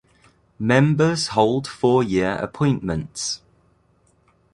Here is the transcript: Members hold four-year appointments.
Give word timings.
Members 0.57 1.27
hold 1.27 1.67
four-year 1.67 2.31
appointments. 2.37 3.43